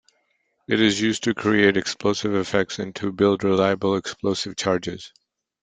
It 0.67 0.81
is 0.81 0.99
used 0.99 1.25
to 1.25 1.35
create 1.35 1.77
explosive 1.77 2.33
effects 2.33 2.79
and 2.79 2.95
to 2.95 3.11
build 3.11 3.43
reliable 3.43 3.95
explosive 3.97 4.55
charges. 4.55 5.13